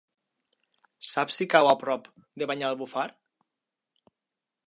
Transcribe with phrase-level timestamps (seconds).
[1.09, 2.09] Saps si cau a prop
[2.43, 3.07] de Banyalbufar?